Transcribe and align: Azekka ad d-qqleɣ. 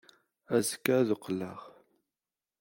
Azekka 0.55 0.91
ad 0.99 1.05
d-qqleɣ. 1.07 1.59